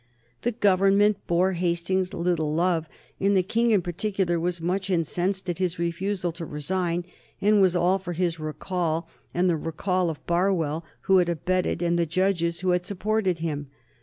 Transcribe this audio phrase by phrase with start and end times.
[0.41, 5.59] The Government bore Hastings little love, and the King in particular was much incensed at
[5.59, 7.05] his refusal to resign,
[7.39, 11.99] and was all for his recall and the recall of Barwell who had abetted, and
[11.99, 13.67] the judges who had supported him.